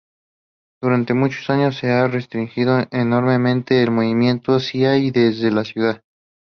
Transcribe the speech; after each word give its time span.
Durante 0.81 1.13
muchos 1.13 1.47
años, 1.51 1.77
se 1.77 1.91
ha 1.91 2.07
restringido 2.07 2.87
enormemente 2.89 3.83
el 3.83 3.91
movimiento 3.91 4.53
hacia 4.55 4.97
y 4.97 5.11
desde 5.11 5.51
la 5.51 5.63
ciudad. 5.63 6.01